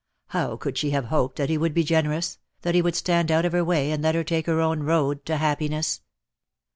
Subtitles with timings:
[0.29, 3.45] How could she have hoped that he would be generous, that he would stand out
[3.45, 6.01] of her way and let her take her own road to happiness?